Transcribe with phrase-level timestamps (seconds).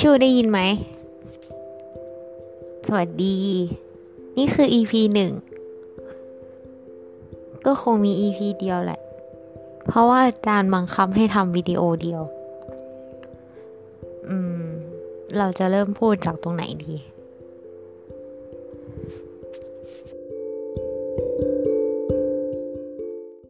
[0.00, 0.60] ชูได้ยินไหม
[2.86, 3.36] สวัสดี
[4.36, 5.32] นี่คือ EP หนึ่ง
[7.66, 9.00] ก็คงมี EP เดียวแหละ
[9.86, 12.22] เพราะว่าอาจารย์บังคับให้ทำวิดีโอเดียว
[14.28, 14.64] อืม
[15.38, 16.94] เราจะเริ่มพูดจากตรงไหนดี
[21.18, 21.47] thank you